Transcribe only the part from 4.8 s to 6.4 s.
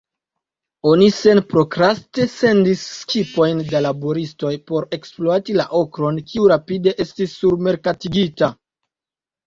ekspluati la okron,